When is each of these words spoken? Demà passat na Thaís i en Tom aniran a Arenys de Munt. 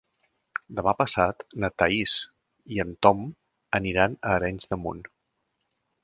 Demà 0.77 0.91
passat 1.01 1.43
na 1.63 1.67
Thaís 1.81 2.15
i 2.77 2.81
en 2.83 2.95
Tom 3.07 3.21
aniran 3.81 4.15
a 4.15 4.31
Arenys 4.39 4.71
de 4.73 4.79
Munt. 4.87 5.05